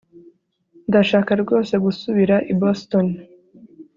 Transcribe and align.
Ndashaka 0.89 1.31
rwose 1.41 1.73
gusubira 1.85 2.35
i 2.51 2.53
Boston 2.59 3.07